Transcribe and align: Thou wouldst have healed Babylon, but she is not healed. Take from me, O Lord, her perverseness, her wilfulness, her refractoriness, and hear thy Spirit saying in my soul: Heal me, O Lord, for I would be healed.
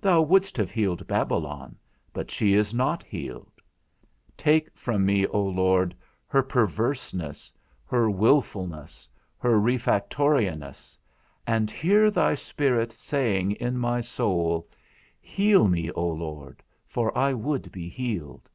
Thou 0.00 0.22
wouldst 0.22 0.56
have 0.56 0.70
healed 0.70 1.06
Babylon, 1.06 1.76
but 2.14 2.30
she 2.30 2.54
is 2.54 2.72
not 2.72 3.02
healed. 3.02 3.60
Take 4.34 4.74
from 4.74 5.04
me, 5.04 5.26
O 5.26 5.42
Lord, 5.44 5.94
her 6.26 6.42
perverseness, 6.42 7.52
her 7.84 8.08
wilfulness, 8.08 9.06
her 9.36 9.60
refractoriness, 9.60 10.96
and 11.46 11.70
hear 11.70 12.10
thy 12.10 12.34
Spirit 12.34 12.92
saying 12.92 13.52
in 13.60 13.76
my 13.76 14.00
soul: 14.00 14.66
Heal 15.20 15.68
me, 15.68 15.90
O 15.90 16.06
Lord, 16.08 16.62
for 16.86 17.14
I 17.14 17.34
would 17.34 17.70
be 17.70 17.90
healed. 17.90 18.48